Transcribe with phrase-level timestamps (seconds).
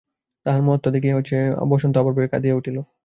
[0.45, 1.15] তাহার মত্ততা দেখিয়া
[1.71, 2.77] বসন্ত আবার ভয়ে কাঁদিয়া উঠিল।